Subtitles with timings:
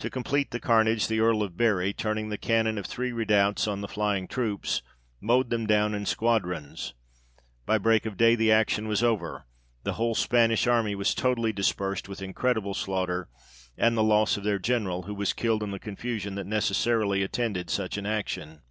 [0.00, 3.80] To complete the carnage, the Earl of Bury, turning the cannon of three redoubts on
[3.80, 4.82] the flying troops,
[5.20, 6.94] mowed them down in squadrons.
[7.64, 9.46] By break of day the action was over,
[9.84, 13.28] the whole Spanish army was totally dispersed, with incredible slaughter,
[13.78, 17.70] and the loss of their General, who was killed in the confusion that necessarily attended
[17.70, 18.62] such an action.